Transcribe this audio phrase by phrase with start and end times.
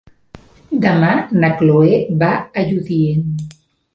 [0.85, 1.09] Demà
[1.43, 3.31] na Chloé va a Lludient.